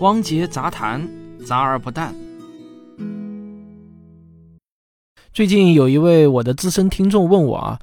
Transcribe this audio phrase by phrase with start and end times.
[0.00, 1.08] 汪杰杂谈，
[1.44, 2.14] 杂而不淡。
[5.32, 7.80] 最近有一位我的资深听众问我啊，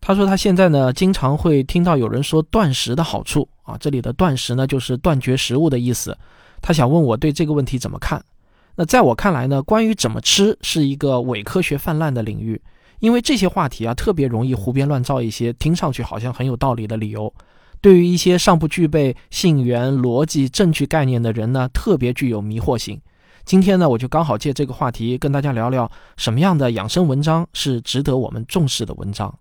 [0.00, 6.16] 他说他现在呢经常会听到有人说断食的好处啊，这里的断食呢就是断绝食物的意思。
[6.62, 8.24] 他想问我对这个问题怎么看？
[8.76, 12.60] 那在我看来呢，关于怎么吃是一个伪科学泛滥的领域，
[13.00, 17.34] 因为这些话题啊特别容易胡编乱造一些听上去好像很有道理的理由。
[17.80, 23.00] 对于一些尚不具备信源、逻辑、证据概念的人呢，特别具有迷惑性。
[23.44, 29.38] 今天呢，我就刚好借这个话题跟大家聊聊什么样的养生文章是值得我们重视的文章。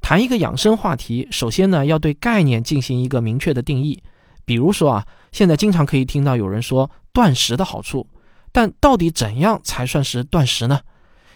[0.00, 4.02] 谈一个养生话题，首先呢要对概念进行一个明确的定义。
[4.44, 8.06] 比如说啊，现在经常可以听到有人说断食的好处，
[8.52, 10.80] 但到底怎样才算是断食呢？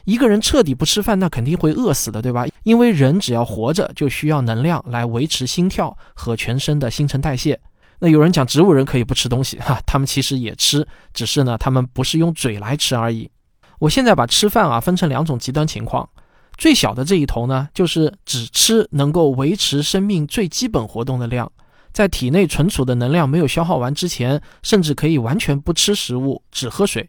[0.05, 2.47] 一个人彻底不吃饭，那肯定会饿死的，对吧？
[2.65, 7.61] 因为人只要活着，就需要能量来维持心跳和全身的新陈代谢。
[8.01, 13.31] 那有人讲植物人可以不吃东西，哈，他们其实也吃，只是呢，他们不是用嘴来吃而已。
[13.79, 16.09] 我现在把吃饭啊分成两种极端情况，
[16.57, 21.51] 最小的这一头呢，就是只吃能够维持生命最基本活动的量，
[21.93, 27.09] 在体内存储的能量没有消耗完之前，甚至可以完全不吃食物，只喝水。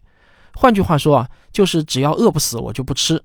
[0.54, 3.22] 换句话说啊，就是只要饿不死，我就不吃。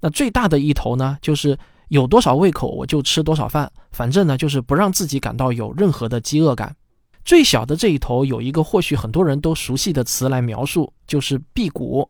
[0.00, 1.56] 那最大的一头呢，就是
[1.88, 6.74] 有多少胃口我就吃多少饭，反正呢就是不让自己感到有任何的饥饿感。
[7.24, 12.08] 最小的这一头有一个或许很多人都熟悉的词来描述，就是辟谷。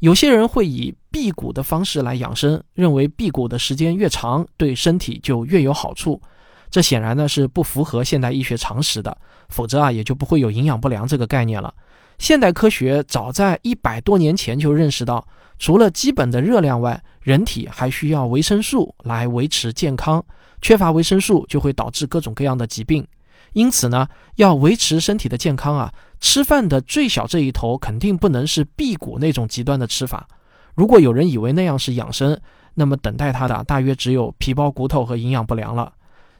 [0.00, 6.20] 有些人会以辟谷的方式来养生，认为辟谷的时间越长，对身体就越有好处。
[6.70, 9.16] 这显然呢是不符合现代医学常识的，
[9.48, 11.72] 否则啊也就不会有营养不良这个概念了。
[12.18, 15.26] 现代科学早在一百多年前就认识到，
[15.58, 20.24] 除了基本的热量外，人体还需要维生素来维持健康。
[20.60, 23.06] 缺乏维生素就会导致各种各样的疾病。
[23.52, 30.26] 因此呢，要维持身体的健康啊，吃饭的最小这一头肯定不能是辟谷那种极端的吃法。
[30.74, 32.38] 如果有人以为那样是养生，
[32.74, 35.92] 那么等待他的大约只有皮包骨头和营养不良了。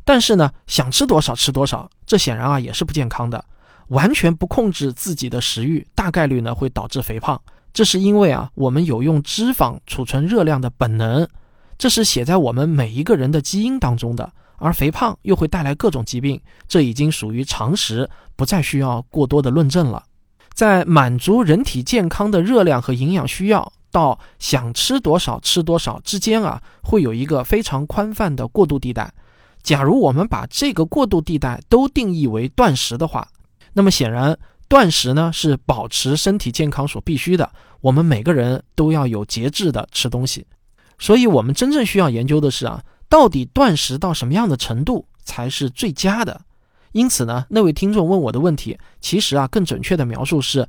[0.09, 3.45] 但是呢，想吃多少吃多少，这显然啊也是不健康的。
[3.89, 7.39] 完全不控制自己的食欲，大概率呢会导致肥胖。
[7.75, 11.29] 这是因为啊，我们有用脂肪储存热量的本能，
[11.77, 14.33] 这是写在我们每一个人的基因当中的。
[14.57, 20.03] 而肥胖又会带来各种疾病，这已经属于常识，不再需要过多的论证了。
[20.55, 29.13] 在满足人体健康的热量和营养需要到想吃多少吃多少之间啊，会有一个非常宽泛的过渡地带。
[29.63, 33.29] 假如我们把这个过渡地带都定义为断食的话，
[33.73, 34.39] 那么显然，
[34.69, 37.51] 断食呢是保持身体健康所必须的。
[37.81, 40.47] 我们每个人都要有节制的吃东西，
[40.99, 46.41] 所以我们真正需要研究的是啊，到底断食到什么样的程度才是最佳的？
[46.93, 50.67] 因此呢，那位听众问我的问题，其实啊更准确的描述是，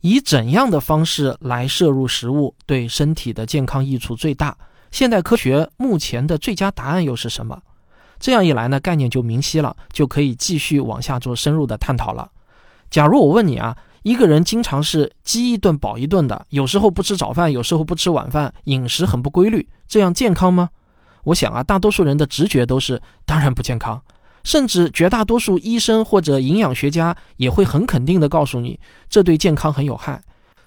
[0.00, 4.56] 以怎样的方式来摄入食物对身体的健康益处最大？
[4.90, 7.62] 现代科学目前的最佳答案又是什么？
[8.20, 12.30] 这样一来呢，概念就明晰了，就可以继续往下做深入的探讨了。
[12.90, 20.68] 假如我问你啊，一个人经常是饥一顿饱一顿的，有时候不吃早饭，有时候不吃晚饭，饮食很不规律，这样健康吗？
[21.24, 24.02] 我想啊，大多数人的直觉都是当然不健康，
[24.44, 30.22] 甚至绝大多数医生或者营养学家也会很肯定地告诉你，这对健康很有害。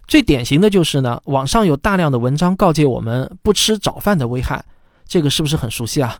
[0.07, 4.63] 最典型的就是呢，网上有大量的文章告诫我们不吃早饭的危害，
[5.07, 6.17] 这个是不是很熟悉啊？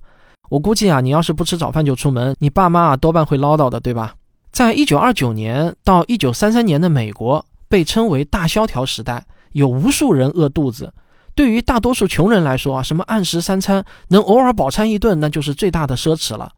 [0.50, 4.16] 我估计啊，你要是不吃早饭就出门，你爸妈啊多半会唠叨的，对吧？
[4.52, 10.94] 在一九二九年到一九三三年的美国，被称为大萧条时代，有无数人饿肚子。
[11.34, 16.52] 对于大多数穷人来说啊，什么按时三餐，能偶尔饱餐一顿，那就是最大的奢侈了。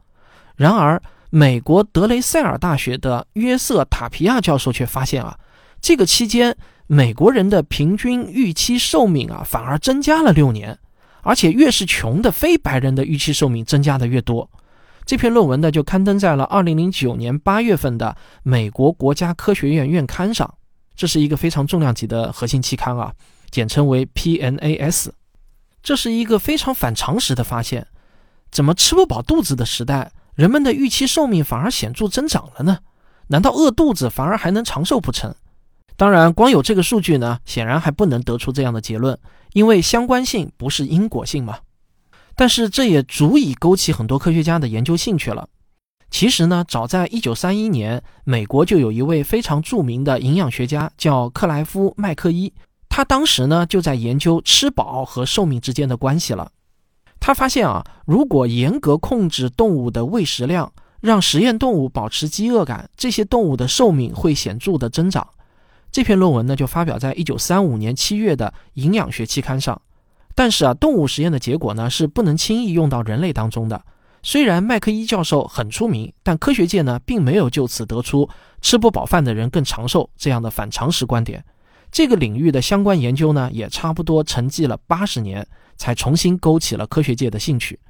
[0.56, 5.38] 然而，美国德雷塞尔大学的约瑟塔皮亚教授却发现啊，
[5.80, 6.54] 这个期间
[6.86, 10.78] 美国人的平均预期寿命啊，反而增加了六年，
[11.26, 14.48] 而且越是穷的非白人的预期寿命增加的越多。
[15.04, 20.54] 这篇论文呢，就刊登在了二零零九年八月份的美国国家科学院院刊上。
[20.94, 23.12] 这是一个非常重量级的核心期刊啊，
[23.50, 25.08] 简称为 PNAS。
[25.82, 27.86] 这是一个非常反常识的发现：
[28.52, 32.78] 怎么吃不饱肚子的时代，人们的预期寿命反而显著增长了呢？
[33.28, 35.34] 难道饿肚子反而还能长寿不成？
[35.96, 39.18] 当然，光有这个数据呢，显然还不能得出这样的结论，
[39.56, 41.60] 因为相关性不是因果性嘛。
[42.34, 45.48] 但是这也足以勾起很多科学家的研究兴趣了。
[46.10, 52.52] 其实呢，早在1931年，美国就有一位非常著名的营养学家叫克莱夫·麦克伊，
[52.90, 56.52] 他当时呢就在研究吃饱和寿命之间的关系了。
[57.18, 60.70] 他发现啊，如果严格控制动物的喂食量，
[61.00, 65.26] 让实验动物保持饥饿感，这些动物的寿命会显著的增长。
[65.96, 69.80] 这篇论文呢就发表在一九三五年七月的《营养学期刊》上。
[70.34, 73.82] 但是啊，动物实验的结果呢是不能轻易用到人类当中的。
[74.22, 78.28] 虽然麦克伊教授很出名，但科学界呢并没有就此得出
[78.60, 81.42] 吃不饱饭的人更长寿这样的反常识观点。
[81.90, 85.48] 这个领域的相关研究呢也差不多沉寂了八十年，
[85.78, 87.80] 才重新勾起了科学界的兴趣。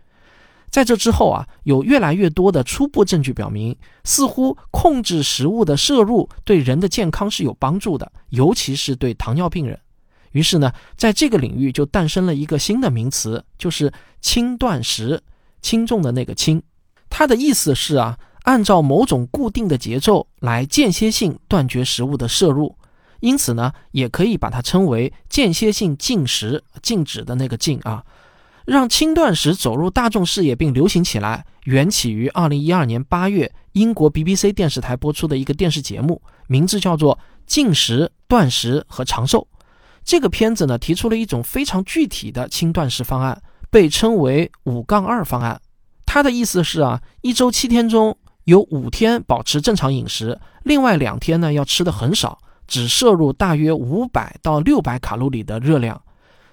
[0.77, 3.75] 在这之后啊，有越来越多的初步证据表明，
[4.05, 9.81] 似乎控制食物的摄入对人的健康是有帮助的，尤其是对糖尿病人。
[10.33, 13.91] 于是呢，在这个领域就诞生了一个新的名词，就是
[14.21, 15.23] 轻断食，
[15.63, 16.63] 轻重的那个轻。
[17.09, 22.77] 它的意思是啊，按照某种固定的节奏来间歇性断绝食物的摄入，
[23.21, 28.05] 因此呢，也可以把它称为间歇性禁食，禁止的那个禁啊。
[28.67, 37.17] 让轻断食走入大众视野并流行起来，缘起于2012年8月英国 BBC 电视台播出的一个电视节目，名字叫做
[37.47, 39.47] 《禁食、断食和长寿》。
[40.05, 43.41] 这个片子呢，提出了一种非常具体的轻断食方案，
[43.71, 45.61] 被称为“五杠二方案”。
[46.05, 52.37] 它的意思是啊，一周七天中有五天保持正常饮食，另外两天呢要吃的很少，
[52.67, 56.03] 只摄入大约五百到六百卡路里的热量。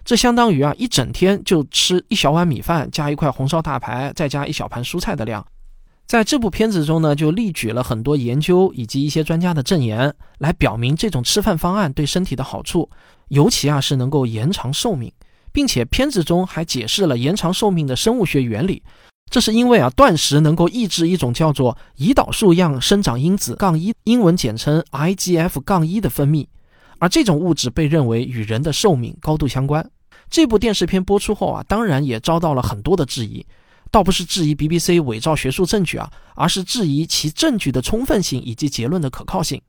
[0.06, 5.46] 这相当于啊，一整天就吃一小碗米饭加一块红烧大排，再加一小盘蔬菜的量。
[6.06, 12.90] 在这部片子中呢，就例举了很多研究以及一些专家的证言，来表明这种吃饭方案对身体的好处。
[13.30, 15.12] 尤其啊是能够延长寿命，
[15.54, 18.84] 并且片子中还解释了延长寿命的生物学原理。
[19.32, 26.46] 这是因为啊断食能够抑制一种叫做胰岛素样生长因子杠一，英文简称 IGF 杠一的分泌，
[27.04, 29.92] 而这种物质被认为与人的寿命高度相关。
[30.30, 33.46] 这部电视片播出后啊，当然也遭到了很多的质疑，
[33.92, 39.62] 倒不是质疑 BBC 伪造学术证据啊，而是质疑其证据的充分性以及结论的可靠性。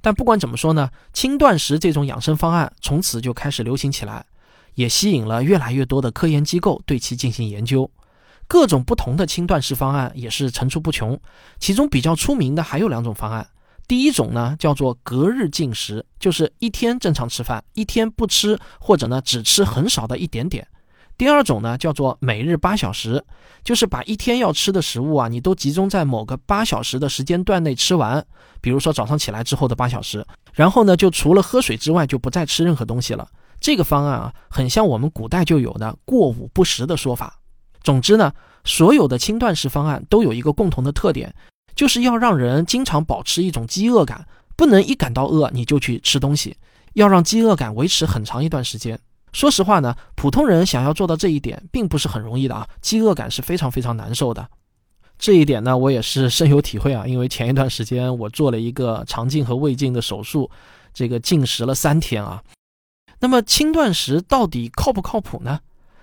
[0.00, 4.26] 但不管怎么说呢，轻断食这种养生方案从此就开始流行起来，
[4.74, 7.88] 也吸引了越来越多的科研机构对其进行研究。
[8.48, 11.16] 各种不同的轻断食方案也是层出不穷，
[11.60, 13.46] 其中比较出名的还有两种方案。
[13.86, 20.66] 第一种呢叫做隔日进食，就是一天正常吃饭，一天不吃，或者呢只吃很少的一点点。
[21.18, 23.22] 第二种呢，叫做每日八小时，
[23.62, 28.24] 就是把一天要吃的食物啊，你都集中在某个八小时的时间段内吃完。
[28.60, 33.28] 比如说早上起来之后的八小时，然后呢，就除了喝水之外，就不再吃任何东西了。
[33.60, 37.38] 这个方案啊，很像我们古代就有的过午不食的说法。
[37.82, 38.32] 总之呢，
[38.64, 41.32] 所有的轻断食方案都有一个共同的特点，
[41.74, 44.26] 就是要让人经常保持一种饥饿感，
[44.56, 46.56] 不能一感到饿你就去吃东西，
[46.94, 48.98] 要让饥饿感维持很长一段时间。
[49.32, 52.68] 说实话呢，普通人想要做到这一点，并不是很容易的啊。
[52.80, 54.46] 饥饿感是非常非常难受的，
[55.18, 57.06] 这一点呢，我也是深有体会啊。
[57.06, 60.50] 因为前一段时间我做了一个肠镜和胃镜的手术，
[60.92, 62.42] 这个禁食了三天啊。
[63.20, 65.60] 那么轻断食到底靠不靠谱呢？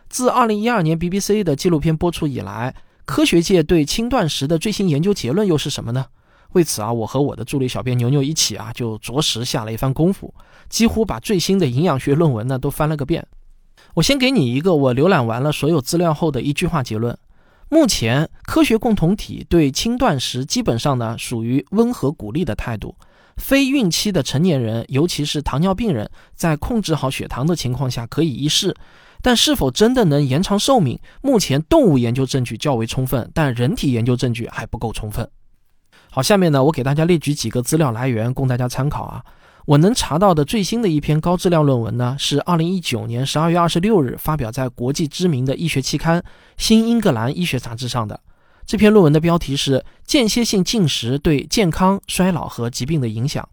[0.07, 2.74] 自二零一二年 BBC 的纪录片播出以来，
[3.10, 6.06] 科学界对轻断食的最新研究结论又是什么呢？
[6.52, 10.32] 为此啊，我和我的助理小编牛牛一起啊，就着实下了一番功夫，
[10.70, 13.26] 几乎把最新的营养学论文呢都翻了个遍。
[13.96, 17.18] 我先给你一个我浏览完了所有资料后的一句话结论：
[17.68, 22.96] 目前科学共同体对轻断食基本上呢属于温和鼓励的态度。
[23.38, 28.76] 非孕期的成年人，尤其是糖尿病人，在控制好血糖的情况下可以一试，
[29.21, 35.30] 但是否真的能延长寿命，目前动物研究证据较为充分，但人体研究证据还不够充分。
[36.09, 39.23] 好，下面呢，我给大家列举几个资料来源供大家参考啊。
[39.66, 46.19] 我能查到的最新的一篇高质量论文呢，是二零一九年十二月二十六日发表在国际知名的医学期刊
[46.57, 48.19] 《新英格兰医学杂志》上的。
[48.66, 53.44] 这篇论文的标题是《间歇性进食对健康、衰老和疾病的影响》。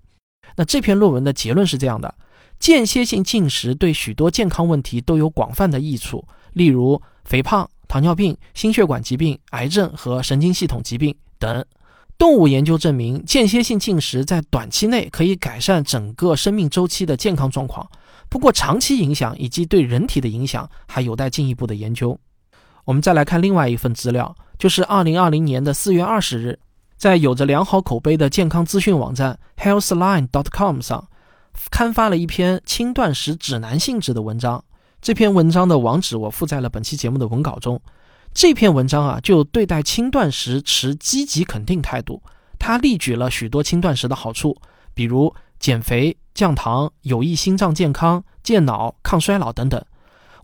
[0.57, 2.15] 那这篇论文的结论是这样的：
[2.59, 11.65] 间歇性进食对许多健康问题都有广泛的益处，例如肥胖、糖尿病、心血管疾病、癌症和神经系统疾病等。
[12.19, 17.87] 动物研究证明，间歇性进食在短期内可以改善整个生命周期的健康状况。
[18.31, 22.19] 不过，长期影响以及对人体的影响还有待进一步的研究。
[22.87, 26.59] 我们再来看另外一份资料，就是2020年的4月20日，
[26.97, 31.07] 在有着良好口碑的健康资讯网站 Healthline.com 上
[31.71, 34.65] 刊发了一篇轻断食指南性质的文章。
[35.03, 37.81] 这篇文章的网址我附在了本期节目的文稿中。
[38.35, 42.23] 这篇文章啊，就对待轻断食持积极肯定态度。
[42.59, 44.57] 他例举了许多轻断食的好处，
[44.95, 49.83] 比如减肥、降糖、有益心脏健康、健脑、抗衰老等等。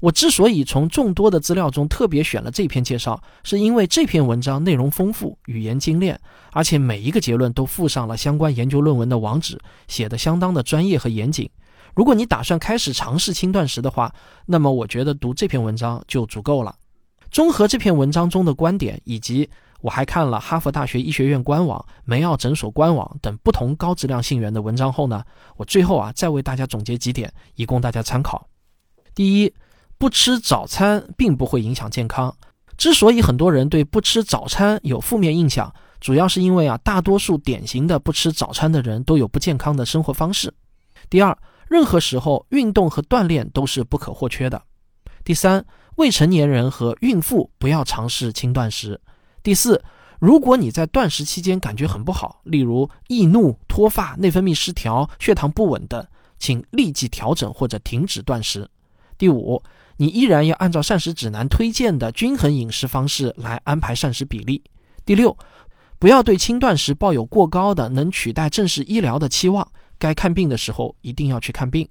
[0.03, 9.57] 我之所以从众多的资料中特别选了这篇介绍，是因为这篇文章内容丰富，语言精炼，而且每一个结论都附上了相关研究论文的网址，
[9.87, 11.49] 写的相当的专业和严谨。
[11.95, 14.13] 如果你打算开始尝试轻断食的话，
[14.45, 16.75] 那么我觉得读这篇文章就足够了。
[17.31, 19.49] 综合这篇文章中的观点，以及
[19.83, 25.23] 我还看了哈佛大学医学院官网、梅奥诊所官网等不同高质量信源的文章后呢，
[25.57, 28.45] 我最后啊再为大家总结几点，以供大家参考。
[29.15, 29.55] 第一。
[30.03, 32.37] 不吃早餐并不会影响健康。
[32.77, 40.53] 之所以很多人对不吃早餐有负面印象，主要是因为啊，大多数典型的不吃早餐的人都有不健康的生活方式。
[41.09, 44.61] 第二，任何时候运动和锻炼都是不可或缺的。
[45.23, 49.01] 第三，未成年人和孕妇不要尝试轻断食。
[49.41, 49.85] 第四，
[50.19, 56.05] 如果你在断食期间感觉很不好，例如易怒、脱发、内分泌失调、血糖不稳等，
[56.41, 58.69] 请立即调整或者停止断食。
[59.17, 59.63] 第五。
[59.97, 64.63] 你依然要按照膳食指南推荐的均衡饮食方式来安排膳食比例。
[65.05, 65.37] 第六，
[65.99, 69.67] 不要对轻断食抱有过高的能取代正式医疗的期望。
[69.99, 71.89] 该看病的时候一定要去看病。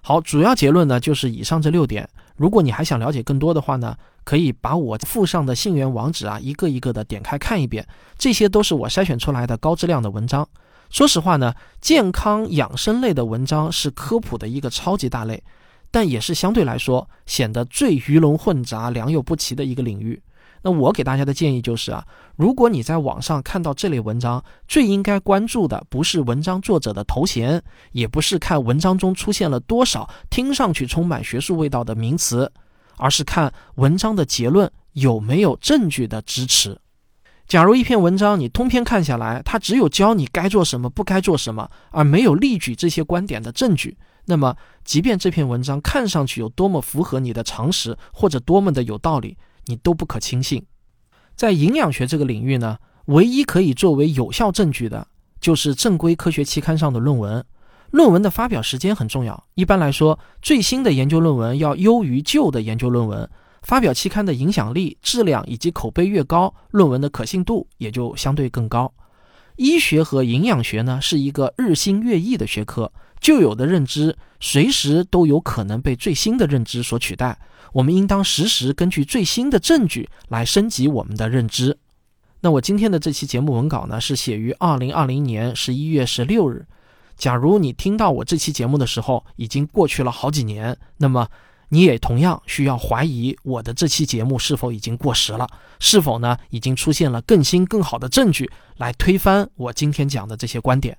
[0.00, 2.08] 好，主要结论呢就是以上这六点。
[2.36, 7.86] 如果你还想了解更多的话呢，可以把我附上的信源网址啊一个一个的点开看一遍。
[8.16, 10.48] 这些都是我筛选出来的高质量的文章。
[10.88, 15.42] 说实话呢，健康养生类的文章是科普的一个超级大类。
[15.90, 20.22] 但也是相对来说显得最鱼龙混杂、良莠不齐的一个领域。
[20.62, 27.62] 那我给大家的建议就是啊，如果你在网上看到这类文章，最应该关注的不是文章作者的头衔，
[27.92, 32.50] 也不是看文章中出现了多少听上去充满学术味道的名词，
[32.96, 36.76] 而是看文章的结论有没有证据的支持。
[37.46, 43.96] 假如一篇文章你通篇看下来，它只有教你该做什么、不该做什么，而没有例举这些观点的证据。
[44.26, 50.64] 那么，即便这篇文章看上去有多么符合你的常识，或者多么的有道理，你都不可轻信。
[51.34, 55.06] 在营养学这个领域呢，唯一可以作为有效证据的，
[55.40, 57.44] 就是正规科学期刊上的论文。
[57.90, 59.46] 论文的发表时间很重要。
[59.54, 63.28] 一般来说，最新的研究论文要优于旧的研究论文。
[63.62, 68.92] 发表期刊的影响力、质量以及口碑越高，论文的可信度也就相对更高。
[69.56, 72.92] 医学和营养学呢，是一个日新月异的学科。
[73.26, 77.36] 旧有的认知随时都有可能被最新的认知所取代，
[77.72, 81.76] 我们应当时时根据最新的证据来升级我们的认知。
[82.42, 86.66] 那我今天的这期节目文稿呢，是写于二零二零年十一月十六日。
[87.16, 91.28] 假如你听到我这期节目的时候已经过去了好几年，那么
[91.70, 95.48] 你也同样需要怀疑我的这期节目是否已经过时了，
[95.80, 100.96] 是否呢已经出现了更新更好的证据来推翻我今天讲的这些观点。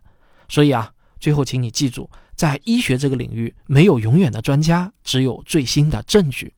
[0.49, 0.91] 所以啊。
[1.19, 6.53] 最后，请你记住，在医学这个领域，没有永远的专家，只有最新的证据。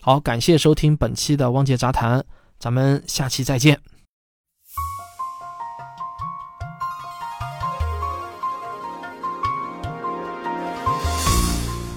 [0.00, 2.20] 好，感谢收听本期的《汪杰杂谈》，
[2.58, 3.80] 咱们下期再见。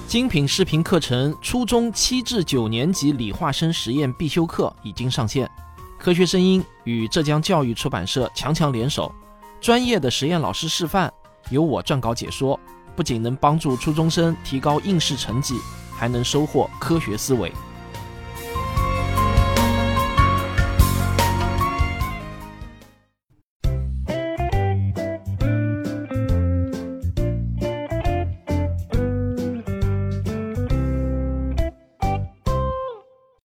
[0.08, 5.52] 精品视频课程《初中七至九年级理化生实验必修课》已经上线，
[6.00, 9.14] 科学声音与浙江教育出版社强强联手，
[9.60, 11.14] 专业的实验老师示范。
[11.50, 12.60] 由我撰稿解说，
[12.96, 15.56] 不仅能帮助初中生提高应试成绩，
[15.98, 17.51] 还能收获科学思维。